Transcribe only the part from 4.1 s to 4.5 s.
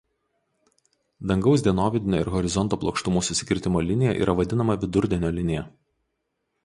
yra